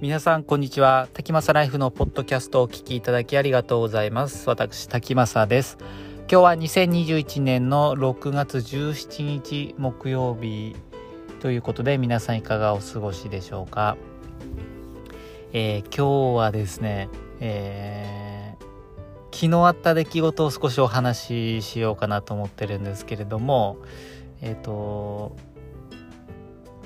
[0.00, 1.08] 皆さんこんにちは。
[1.12, 4.48] 滝正ライフのポッドキャストをお聞きいただきありがとうございます。
[4.48, 5.76] 私滝正です。
[6.20, 10.74] 今日は2021年の6月17日木曜日
[11.40, 13.98] ということで皆さんいかがお過ごしでしょうか、
[15.52, 17.10] えー、今日はですね、
[17.40, 23.76] えー、昨日あった出来事を少しお話ししようかなと思ってるんですけれども
[24.40, 25.36] えっ、ー、と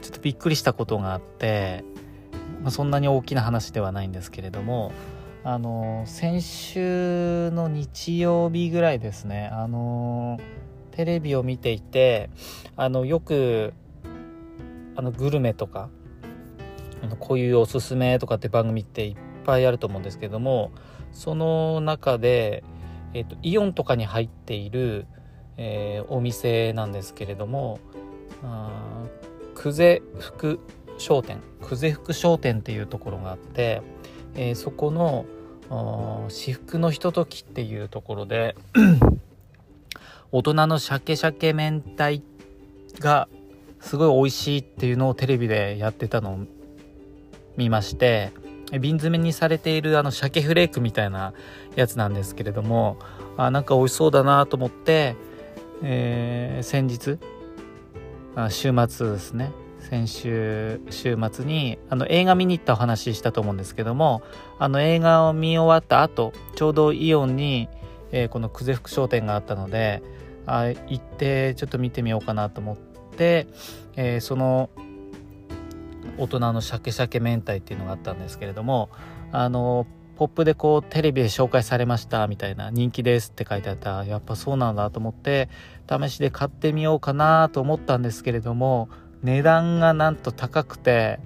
[0.00, 1.84] ちょっとびっくりしたことがあって
[2.60, 4.92] まあ、そんなに大きな話ではないんですけれども
[5.44, 10.38] あの先週の日曜日ぐらいですねあの
[10.92, 12.30] テレビを見ていて
[12.76, 13.72] あのよく
[14.94, 15.88] あのグルメとか
[17.02, 20.70] あのこういうおすすめとかって番組っていっぱいあると思うんですけども
[21.10, 22.62] その中で、
[23.12, 25.06] えーと、イオンとかに入っている、
[25.56, 27.80] えー、お店なんですけれども
[29.54, 30.60] 久世福
[30.98, 33.82] 商店久世福商店っていうところがあって、
[34.34, 35.26] えー、そこの
[36.28, 38.56] 私服のひとときっていうところで
[40.30, 42.22] 大人の鮭鮭明太
[42.98, 43.28] が
[43.80, 46.38] すごい美味しいっていうのをテレビでやってたのを
[47.56, 48.32] 見まして
[48.80, 51.34] 瓶詰めにされているあの鮭フレークみたいな
[51.74, 52.98] やつなんですけれども
[53.36, 55.16] あなんか美味しそうだなと思って、
[55.82, 57.18] えー、先日
[58.34, 59.52] あ週末ですね
[59.92, 64.22] 先週週末にあの映画見に行ったお話したと思うんですけども
[64.58, 67.68] あの映画を見終わった後ちょうどイオンに、
[68.10, 70.02] えー、この久世福商店があったので
[70.46, 72.76] あ行ってちょっと見てみようかなと思っ
[73.18, 73.48] て、
[73.94, 74.70] えー、その
[76.16, 78.88] 大人のシャケシャケ明太っていうのがあったんですけれども
[79.30, 84.06] あのポップでこうテレビで紹介されましたみたいな人気ですって書いてあった。
[84.06, 85.50] やっぱそうなんだと思って
[85.86, 88.88] 試しで買ってみようかなと思ったんですけれども
[89.22, 91.20] 値段がなんと高くて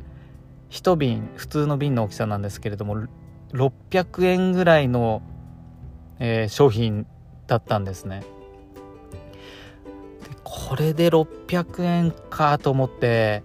[0.70, 3.06] 1瓶普通の瓶の大きさなんですけれども
[3.52, 5.22] 600円ぐらいの、
[6.18, 7.06] えー、商品
[7.46, 8.20] だったんですね。
[8.20, 8.26] で
[10.44, 13.42] これで600円かと思って、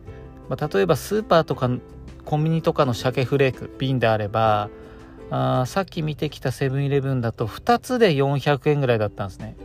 [0.49, 1.69] まあ、例えばスーパーとか
[2.25, 4.69] コンビニとかの鮭フレーク瓶であれば
[5.29, 9.55] あさっき見てきたセブンイレブンだと2つで400円ぐらいだったんですね。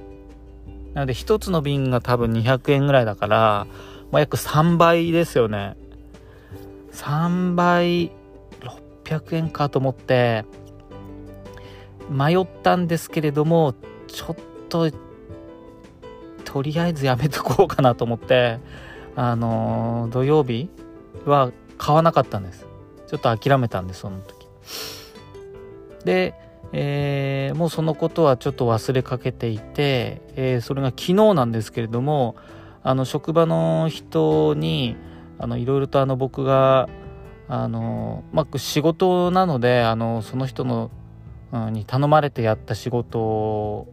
[0.94, 3.66] なので1つの瓶が多分200円ぐらいだから
[4.10, 5.76] まあ、約3倍ですよね。
[6.92, 8.10] 3倍
[9.04, 10.44] 600円かと思って
[12.10, 13.74] 迷ったんですけれども
[14.08, 14.36] ちょっ
[14.68, 14.90] と
[16.44, 18.58] とりあえずやめとこうかなと思って
[19.14, 20.70] あのー、土曜日
[21.26, 22.66] は買わなかったんです
[23.08, 24.46] ちょっと諦めたんですその時
[26.04, 26.34] で、
[26.72, 32.36] えー、もうそのことはちょっと忘れかけていて、えー、それが昨日なんですけれども
[32.86, 34.96] あの職場の人に
[35.40, 36.88] あのいろいろとあの僕が
[37.48, 40.92] あの、まあ、仕事なのであのその人の、
[41.50, 43.88] うん、に頼まれてやった仕事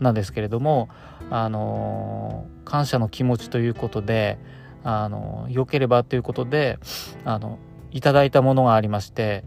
[0.00, 0.90] なんですけれども
[1.30, 4.38] あの感謝の気持ちということで
[4.82, 6.78] あの良ければということで
[7.24, 7.58] あの
[7.90, 9.44] いただいたものがありまして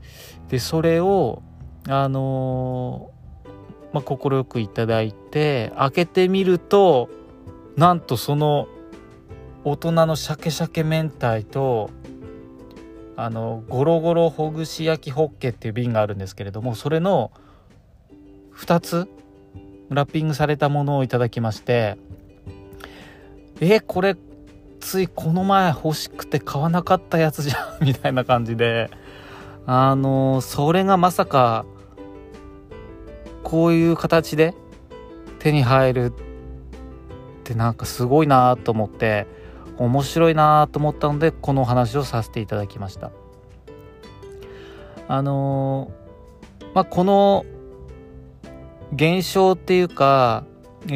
[0.49, 1.43] でそれを
[1.87, 3.11] あの
[3.93, 7.09] まあ、快くいただいて開けてみると
[7.77, 8.67] なんとその
[9.63, 11.91] 大人の鮭鮭明太と
[13.15, 17.31] あのゴロゴロほぐし焼きホッケっていう瓶があるんですけれどもそれの
[18.55, 19.07] 2つ
[19.89, 21.97] ラッピングされたものをいただきまして
[23.61, 24.15] えこれ
[24.79, 28.89] ついこの前欲しくて買わなかったやつじゃん みたいな感じで
[29.67, 31.65] あのそれがまさか
[33.43, 34.55] こういう形で
[35.39, 36.26] 手に入るって
[37.47, 39.25] ってなんかすごいなと思って
[39.77, 43.11] 面白いなと思ったのでこのお話をさせていただきました。
[45.07, 47.45] あのー、まあこの
[48.93, 50.43] 現象っていうか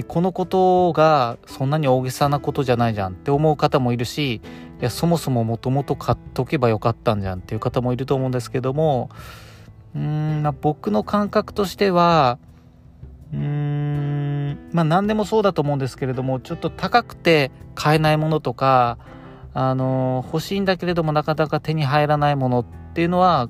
[0.07, 4.41] このことがそんなに大げさなことじゃないじゃんって思う方もいるしい
[4.81, 9.09] やそもそももともと買っとけばよかったんじゃんっていう方もいると思うんですけども
[9.95, 12.37] うん、ま、僕の感覚としては
[13.33, 13.70] うん
[14.71, 18.97] まあ何でもそうだと思うんですけれどもちょっと高くて買えないものとか
[19.53, 23.49] あの欲しいんだけれどもなかなか手に入らないものっていうのは、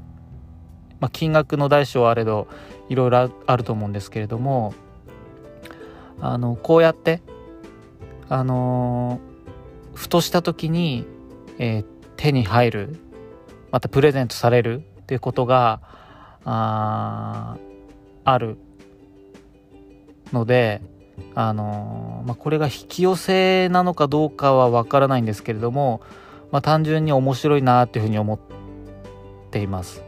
[1.00, 2.48] まあ、金額の大小あれど
[2.90, 4.74] いろいろあると思うんですけれども
[6.20, 7.22] あのこうやって
[8.30, 9.20] あの
[9.94, 11.06] ふとした時に、
[11.60, 11.86] えー、
[12.18, 12.96] 手に入る
[13.72, 15.82] またプレゼントされるっていうことが
[16.46, 17.58] あ
[18.24, 18.58] ある
[20.32, 20.82] ので
[21.36, 26.02] あのまあ、これが引き寄せなのかどうかはわからないんですけれども、
[26.52, 28.40] まあ、単純に面白いなっていうふうに思っ
[29.52, 30.02] っています。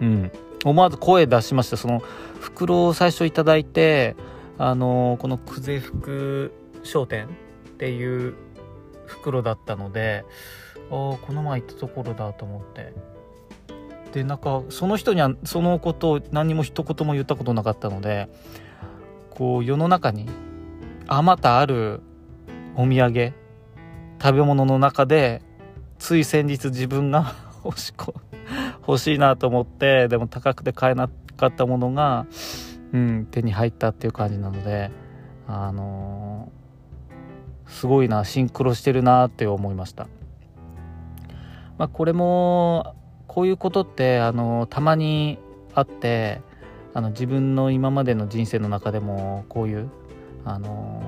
[0.00, 0.30] うん。
[0.64, 2.02] 思わず声出しましたその
[2.40, 4.16] 袋を最初いただいて
[4.58, 6.52] あのこの久世福
[6.82, 7.28] 商店っ
[7.78, 8.34] ていう
[9.06, 10.24] 袋だったので
[10.88, 12.92] あこの前行ったところだと思って。
[14.12, 18.30] でなんかその人にはそのことを何も一言も言ったことなかったので
[19.38, 20.26] こう世の中に
[21.06, 22.00] あまたある
[22.74, 23.34] お土産
[24.20, 25.42] 食べ物の中で
[26.00, 27.92] つい先日自分が 欲し
[28.88, 32.26] 欲しいなと思ってでも高くて買えなかったものが、
[32.92, 34.90] うん、手に入ったっていう感じなので
[35.46, 40.08] あのー、すごいなシンクロしてるなって思いました。
[41.78, 42.96] まあ、これも
[43.28, 45.38] こういうことってあのたまに
[45.74, 46.42] あって
[46.98, 49.88] あの自分の今までの人生の中でもこういう
[50.44, 51.00] あの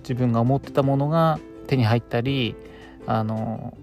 [0.00, 2.54] 自分が思ってたものが手に入ったり
[3.06, 3.74] あの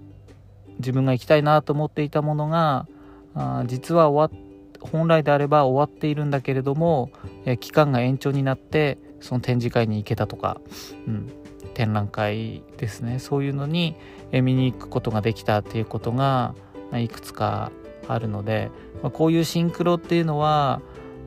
[0.78, 2.86] 自分が行きたいなと思っていたものが
[3.34, 4.40] あ実は終わ
[4.80, 7.10] 本来であれば終わっているんだけれども、
[7.44, 10.58] え期間が延長になってその展示会に行けたとか、
[11.06, 11.30] うん、
[11.74, 13.18] 展覧会ですね。
[13.18, 13.94] そういうのに、
[14.32, 16.54] え見に行くことができたっていうことが
[16.94, 17.72] いくつか
[18.08, 18.70] あるので、
[19.02, 20.80] まあ、こういうシンクロっていうのは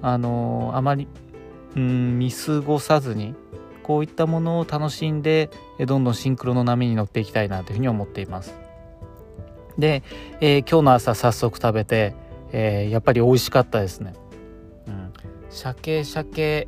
[0.04, 1.08] あのあまり、
[1.78, 3.34] うん、見過ごさずに
[3.84, 8.54] こういったものを楽しんでどんどんシンクロの波に乗っていきたいなというふうに思っています。
[9.80, 10.04] で、
[10.42, 12.14] えー、今日の朝早速食べて、
[12.52, 14.14] えー、やっぱり美味しかったですね。
[14.88, 15.14] うん。
[15.50, 16.68] 鮭鮭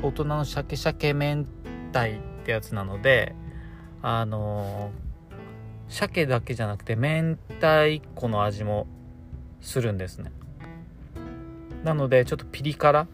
[0.00, 1.44] 大人の鮭鮭明
[1.92, 3.34] 太ってやつなので
[4.02, 8.86] あのー、鮭だけじゃなくて明太子の味も
[9.60, 10.30] するんですね。
[11.84, 13.06] なのでちょっとピリ辛。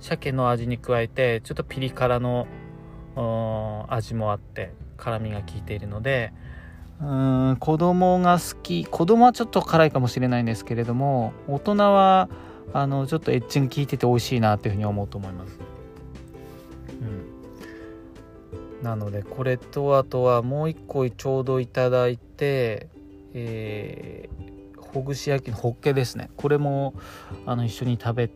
[0.00, 2.46] 鮭の味に加えてちょっとピリ辛の
[3.88, 6.32] 味もあって辛みが効いているので。
[7.02, 7.04] う
[7.52, 12.28] ん子供が好き子供はちょっと辛いかもしれないんですけれども大人は
[12.74, 15.58] あのちょっとエッジが効いてて美味しいなっていうふうに思うと思います、
[18.80, 22.88] うん、なのでこれとあとはもう一個ちょうどいただいて
[23.32, 24.49] えー、
[24.92, 26.30] ほぐし焼きのホッケですね。
[26.36, 26.94] これも
[27.46, 28.30] あの一緒に食べ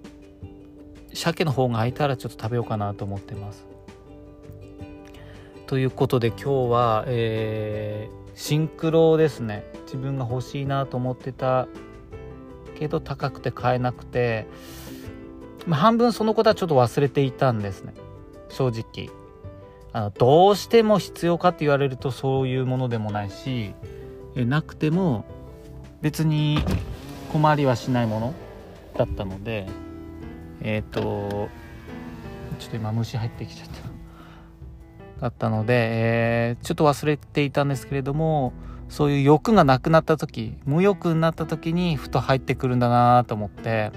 [1.13, 3.67] 鮭の方が空いたらちょっと食べようかなと思ってます。
[5.67, 9.65] ということで今日は、えー、シンクロですね。
[9.85, 11.69] 自分が欲しいなと思ってた
[12.79, 14.47] けど高くて買えなくて、
[15.67, 17.95] ま、半分そのことはちょっと忘れていたんですね。
[18.49, 19.11] 正直。
[19.93, 23.75] あのどうしても必要かって言われるとそういうものでもないし
[24.35, 25.25] えなくても
[26.05, 26.59] 別に
[27.33, 28.35] 困りはしないもの
[28.95, 29.67] だったので
[30.61, 31.49] えっ、ー、と
[32.59, 38.53] ちょっと今虫入ってきちゃっただったので、えー、ちょっと忘れていたんですけれども
[38.91, 43.91] そういう欲がなくなった時無欲になった時にふと入ってくるんだなと思って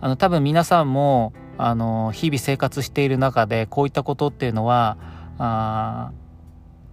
[0.00, 4.96] あの多分皆さんもあの日々生活している中でこういったことっていうのは
[5.36, 6.12] あ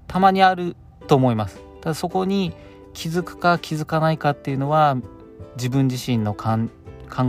[0.08, 0.76] たまにある
[1.08, 1.62] と思います。
[1.80, 2.52] ただそこに
[2.96, 4.98] 気づくか気づかないかっていうのは
[5.58, 6.58] 自分自身の考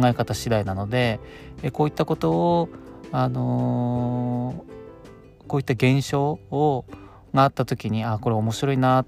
[0.04, 1.20] え方次第なので
[1.72, 2.68] こういったことを
[3.12, 4.76] あのー
[5.46, 6.84] こういった現象を
[7.32, 9.06] があった時にあこれ面白いなっ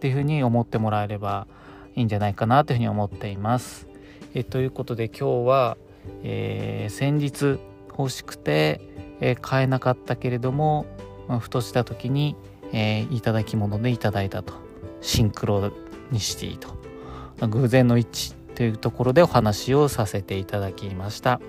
[0.00, 1.46] ていうふうに思ってもらえれば
[1.94, 3.88] いいんじゃないかなというふうに思っています。
[4.34, 5.76] えということで今日は、
[6.22, 7.58] えー、先日
[7.96, 8.80] 欲しくて、
[9.20, 10.86] えー、買えなかったけれども、
[11.28, 12.36] ま、ふとした時に、
[12.72, 14.54] えー、いただき物でいただいたと
[15.00, 15.70] シンクロ
[16.10, 21.40] ニシティと偶然の一致というところでお話をさせていただきました。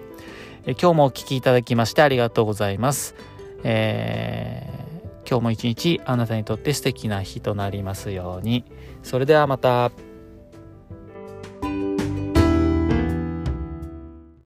[0.65, 3.15] え今日もお聴きいただきましてありがとうございます。
[3.63, 8.65] えー、今日も一日あなたにとって素敵な日となりますように。
[9.03, 9.91] それではまた。